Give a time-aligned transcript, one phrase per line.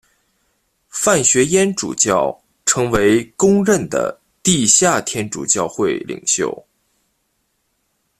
[0.89, 6.65] 范学淹主教成为公认的地下天主教会领袖。